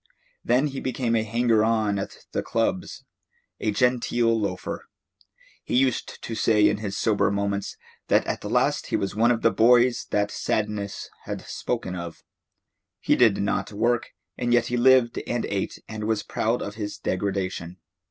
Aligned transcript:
Then 0.43 0.65
he 0.65 0.79
became 0.79 1.15
a 1.15 1.21
hanger 1.21 1.63
on 1.63 1.99
at 1.99 2.25
the 2.31 2.41
clubs, 2.41 3.03
a 3.59 3.69
genteel 3.69 4.39
loafer. 4.39 4.87
He 5.63 5.75
used 5.75 6.23
to 6.23 6.33
say 6.33 6.67
in 6.67 6.77
his 6.77 6.97
sober 6.97 7.29
moments 7.29 7.77
that 8.07 8.25
at 8.25 8.43
last 8.43 8.87
he 8.87 8.95
was 8.95 9.15
one 9.15 9.29
of 9.29 9.43
the 9.43 9.51
boys 9.51 10.07
that 10.09 10.31
Sadness 10.31 11.07
had 11.25 11.41
spoken 11.43 11.93
of. 11.93 12.23
He 12.99 13.15
did 13.15 13.37
not 13.43 13.71
work, 13.71 14.09
and 14.39 14.51
yet 14.51 14.65
he 14.65 14.75
lived 14.75 15.21
and 15.27 15.45
ate 15.45 15.77
and 15.87 16.05
was 16.05 16.23
proud 16.23 16.63
of 16.63 16.73
his 16.73 16.97
degradation. 16.97 17.77